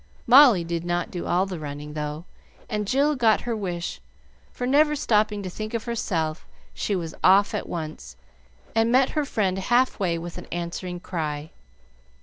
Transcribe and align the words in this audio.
Molly 0.25 0.63
did 0.63 0.83
not 0.83 1.11
do 1.11 1.27
all 1.27 1.45
the 1.45 1.59
running, 1.59 1.93
though, 1.93 2.25
and 2.67 2.87
Jill 2.87 3.15
got 3.15 3.41
her 3.41 3.55
wish, 3.55 4.01
for, 4.51 4.65
never 4.65 4.95
stopping 4.95 5.43
to 5.43 5.47
think 5.51 5.75
of 5.75 5.83
herself, 5.83 6.47
she 6.73 6.95
was 6.95 7.13
off 7.23 7.53
at 7.53 7.69
once, 7.69 8.15
and 8.73 8.91
met 8.91 9.11
her 9.11 9.25
friend 9.25 9.59
half 9.59 9.99
way 9.99 10.17
with 10.17 10.39
an 10.39 10.47
answering 10.51 11.01
cry. 11.01 11.51